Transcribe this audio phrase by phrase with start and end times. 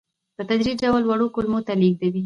[0.35, 2.19] په تدریجي ډول وړو کولمو ته لېږدوي.